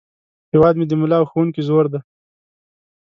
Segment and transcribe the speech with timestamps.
[0.51, 1.99] هیواد مې د ملا او ښوونکي زور دی